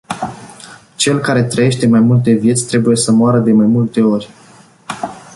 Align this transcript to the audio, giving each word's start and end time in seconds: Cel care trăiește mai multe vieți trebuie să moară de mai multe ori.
Cel 0.95 1.19
care 1.19 1.43
trăiește 1.43 1.87
mai 1.87 1.99
multe 1.99 2.31
vieți 2.33 2.67
trebuie 2.67 2.95
să 2.95 3.11
moară 3.11 3.39
de 3.39 3.51
mai 3.51 3.65
multe 3.65 4.01
ori. 4.01 4.29